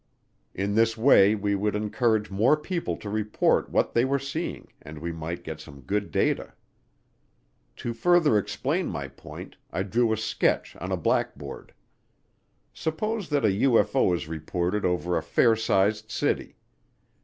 [0.55, 4.97] In this way we would encourage more people to report what they were seeing and
[4.97, 6.53] we might get some good data.
[7.75, 11.71] To further explain my point, I drew a sketch on a blackboard.
[12.73, 16.55] Suppose that a UFO is reported over a fair sized city.